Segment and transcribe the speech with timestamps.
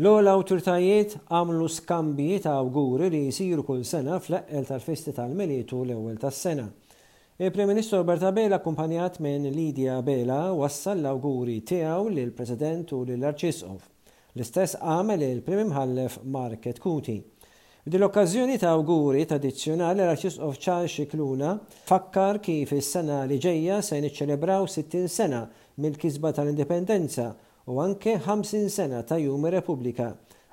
[0.00, 6.14] l għol awtoritajiet għamlu skambji ta' awguri li jisiru kull sena fl-eqqel tal-festi tal-Melitu l-ewwel
[6.22, 6.62] tas-sena.
[7.40, 13.26] Il-Prim Ministru Berta Bela kumpanjat minn Lidia Bela wassal l-awguri tiegħu lil president u lil
[13.28, 13.82] arċisqof.
[14.40, 17.18] L-istess għamel il-Prim Imħallef Market Kuti.
[17.90, 21.52] dil l-okkażjoni ta' awguri tradizzjonali l-arċisqof Charles Xikluna
[21.92, 25.44] fakkar kif is-sena li ġejja se niċċelebraw 60 sena
[25.80, 27.34] mill-kisba tal-indipendenza
[27.70, 30.10] u anke 50 sena ta' jum Repubblika.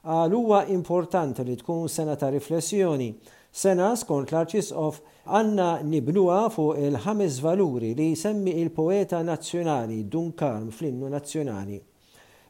[0.08, 3.10] Għal huwa importanti li tkun sena ta' riflessjoni.
[3.52, 5.00] Sena skont l-Arċisqof
[5.32, 11.80] għanna nibluwa fuq il-ħames valuri li semmi il-poeta nazzjonali Dunkarm fl-innu nazzjonali.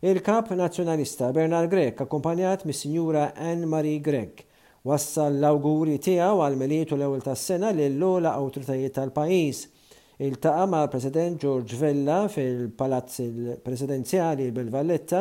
[0.04, 4.44] Il-kap nazzjonalista Bernard Grek akkompanjat mis-sinjura Anne-Marie Grek
[4.86, 9.64] wassal l-auguri tiegħu għal-melitu l-ewwel tas-sena l ola awtoritajiet tal-pajjiż
[10.20, 13.22] Iltaqa ma' President George Vella fil-Palazz
[13.62, 15.20] Presidenzjali bil-Valletta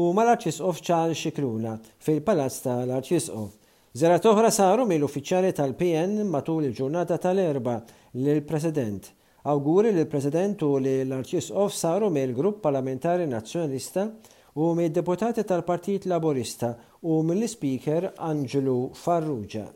[0.00, 3.50] u mal-Arċisqof Charles Xikruna fil-Palazz tal-Arċisqof.
[3.92, 7.82] Zerat oħra saru mill-uffiċjali tal-PN matul il-ġurnata tal-erba
[8.16, 9.10] l-President.
[9.52, 14.06] Awguri l-President u l-Arċisqof saru mill-Grupp Parlamentari Nazzjonalista
[14.54, 16.72] u mill-Deputati tal-Partit Laborista
[17.02, 19.68] u mill-Speaker Angelo Farrugia.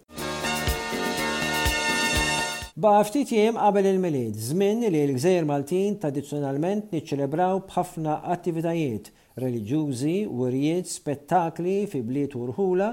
[2.84, 9.06] Baqa ftit jiem qabel il-milied, żmien li l-Gżejjer Maltin tradizzjonalment niċċelebraw b'ħafna attivitajiet
[9.40, 12.88] reliġjużi, wirjiet, spettakli fi bliet u rħula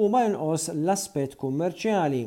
[0.00, 2.22] u ma jonqos l-aspett kummerċjali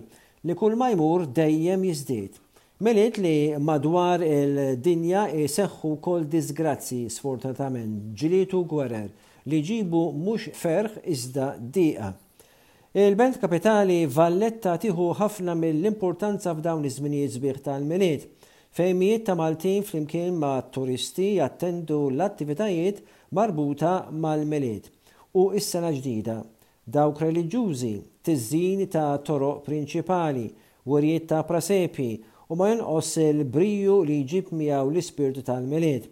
[0.45, 2.37] li kull ma jmur dejjem jiżdied.
[2.85, 3.33] Milied li
[3.71, 9.09] madwar il-dinja jseħħu kol disgrazzi sfortunatament ġilietu gwerer
[9.49, 12.13] li ġibu mhux ferħ iżda diqa.
[12.97, 18.23] Il-Belt Kapitali Valletta tiħu ħafna mill-importanza f'dawn iż-żminijiet sbieħ tal-miliet.
[18.73, 23.03] Fejmijiet ta' Maltin flimkien ma' turisti jattendu l-attivitajiet
[23.37, 23.91] marbuta
[24.23, 24.89] mal milied
[25.37, 26.39] u is-sena ġdida
[26.97, 27.93] dawk reliġjużi,
[28.25, 30.47] tiżżin ta' toroq prinċipali,
[30.89, 32.09] wurjiet ta' prasepi
[32.49, 36.07] u ma jonqos il-briju li jġib miegħu l-ispirtu tal-miliet.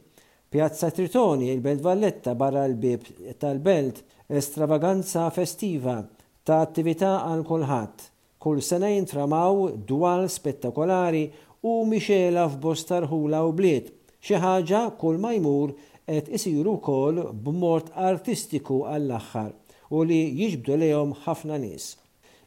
[0.53, 3.09] Pjazza Tritoni, il-Belt Valletta barra l-bib
[3.41, 6.03] tal-Belt, estravaganza festiva
[6.45, 8.01] ta' attività għal kulħadd.
[8.37, 11.23] Kull sena jintramaw dwal spettakolari
[11.65, 13.87] u miexela f'bosta rħula u bliet.
[14.25, 15.73] Xi ħaġa kull ma jmur
[16.05, 19.51] qed isiru wkoll b'mod artistiku għall-aħħar
[19.97, 21.95] u li jiġbdu lejhom ħafna nies.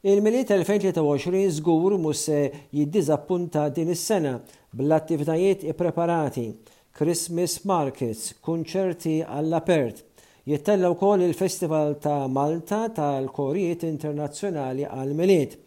[0.06, 2.38] Il-Mili 2023 żgur mhux se
[2.78, 4.36] jiddiżappunta din is-sena
[4.78, 6.53] bl-attivitajiet ippreparati,
[6.94, 10.04] Christmas markets, kunċerti għall-apert,
[10.48, 15.59] Jittella wkoll il-Festival ta' Malta tal-Korijiet Internazzjonali għal-Miliet.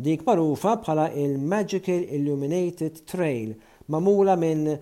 [0.00, 3.52] Dik marufa bħala il-Magical Illuminated Trail
[3.92, 4.72] mamula minn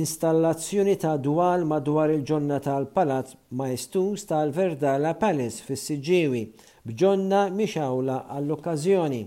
[0.00, 6.42] installazzjoni ta' dwal madwar il-ġonna tal-Palazz Maestus tal-Verdala Palace fis-Siġiwi
[6.84, 9.22] bġonna mixawla għall okkazjoni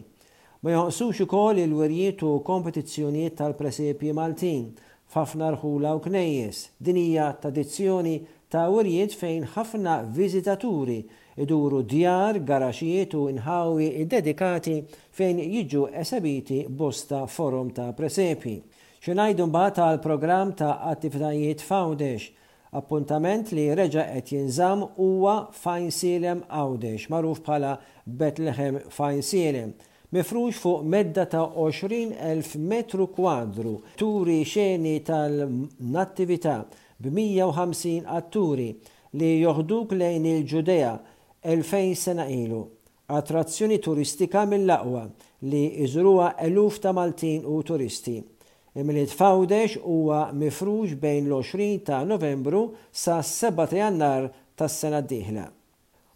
[0.61, 4.67] Ma joqsux ukoll il-werjiet u kompetizzjonijiet tal presepi Maltin
[5.09, 6.67] f'afna rħula u knejjes.
[6.77, 8.17] Din hija tradizzjoni
[8.49, 10.97] ta' wirjiet fejn ħafna viżitaturi
[11.39, 14.79] iduru djar, garaxijiet u inħawi dedikati
[15.13, 18.55] fejn jiġu esabiti bosta forum ta' presepi.
[19.05, 22.23] ċinajdu mbagħad tal-programm ta' attivitajiet fawdex,
[22.73, 29.71] appuntament li reġa qed jinżam huwa Fajnsilem Għawdex, magħruf bħala Bethlehem Fajnsilem.
[30.11, 36.63] Mifrux fuq medda ta' 20.000 metru kwadru, turi xeni tal-nattività
[36.99, 38.67] b-150 atturi
[39.19, 40.89] li joħduk lejn il-ġudea
[41.55, 42.59] 2000 sena ilu.
[43.19, 45.05] Attrazzjoni turistika mill laqwa
[45.49, 48.19] li iżruha eluf ta' Maltin u turisti.
[48.77, 55.47] Imli fawdex huwa mifruġ bejn l-20 ta' Novembru sa' 7 ta' Jannar tas-sena d-dieħla.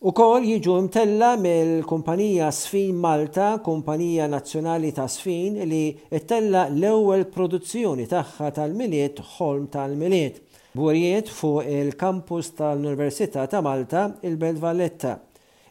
[0.04, 5.80] U kol jiġu imtella mill-Kumpanija Sfin Malta, Kumpanija Nazzjonali ta' Sfin, li
[6.12, 10.42] jittella l-ewwel produzzjoni tagħha tal-miliet ħolm tal-miliet.
[10.76, 15.14] Burijiet fuq il-kampus tal-Università ta' Malta, il-Belt Valletta.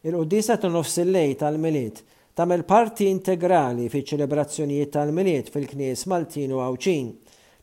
[0.00, 2.00] Il-Qudisa ta' nofsillej tal-miliet
[2.32, 7.12] tamel parti integrali fi ċelebrazzjonijiet tal-miliet fil-Knies Maltin u Awċin.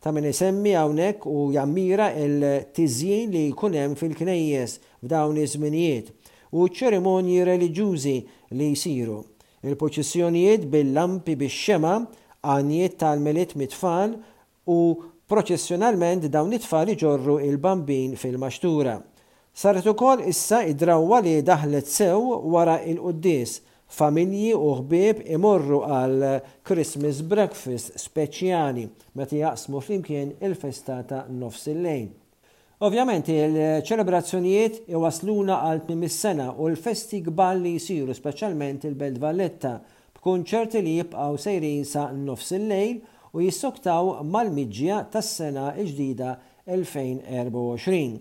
[0.06, 6.14] Ta' min isemmi hawnhekk u jammira il-tiżjin li jkun hemm fil-knejjes f'dawn iż-żminijiet
[6.52, 8.14] u ċerimonji reliġjużi
[8.58, 9.20] li jsiru.
[9.68, 11.96] Il-proċessjonijiet bil-lampi bix-xema
[12.48, 14.16] għanjiet tal-melit mit-tfal
[14.72, 14.78] u
[15.30, 18.96] proċessjonalment dawn it-tfal iġorru il-bambin fil-maxtura.
[19.54, 22.18] Saret ukoll issa id-drawwa li daħlet sew
[22.54, 23.58] wara il-quddis
[24.00, 26.26] familji u ħbieb imorru għal
[26.64, 28.86] Christmas breakfast speċjali
[29.20, 32.10] meta jaqsmu flimkien il-festata nofs il-lejn.
[32.88, 39.72] Ovvjament il-ċelebrazzjonijiet iwasluna għal tmim is-sena u l-festi kbar li jsiru speċjalment il-Belt Valletta
[40.16, 43.02] b'kunċerti li jibqgħu sejrin sa nofs il-lejl
[43.36, 46.32] u jissoktaw mal miġġija tas-sena l-ġdida
[46.64, 48.18] 2024.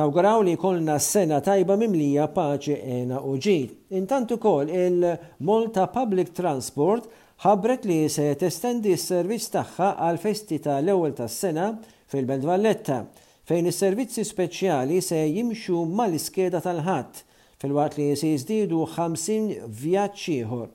[0.00, 3.76] Nawguraw li kolna s-sena tajba mimlija paċi ena u ġid.
[4.00, 7.12] Intant ukoll il-Malta Public Transport
[7.44, 11.74] ħabret li se testendi s-servizz tagħha għal festi tal-ewwel tas-sena
[12.08, 13.02] fil-Belt Valletta
[13.50, 17.16] fejn is-servizzi speċjali se jimxu mal-iskeda tal-ħadd
[17.58, 20.68] fil-waqt li se jiżdiedu 50 vjaġġ ieħor.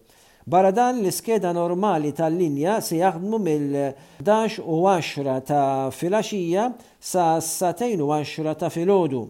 [0.52, 6.66] Barra dan l-iskeda normali tal-linja se jaħdmu mill-11 u 10 ta' filgħaxija
[7.12, 9.24] sa' satejn u 10 ta' filgħodu.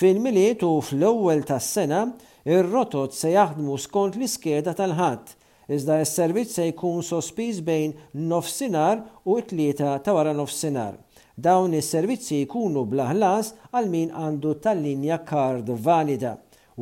[0.00, 2.00] Fil-miliet u fl-ewwel tas-sena
[2.48, 5.26] ir-rotot se jaħdmu skont l-iskeda tal-ħadd,
[5.68, 7.92] iżda s-servizz se jkun sospiż bejn
[8.32, 10.96] nofsinhar u t-tlieta ta' wara nofsinhar.
[11.38, 16.32] Dawn is-servizzi jkunu bla ħlas għal min għandu tal-linja kard valida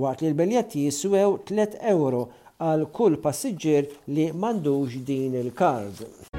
[0.04, 2.22] waqt li l-biljetti jiswew 3 euro
[2.62, 6.33] għal kull passiġġier li m'għandux din il-kard.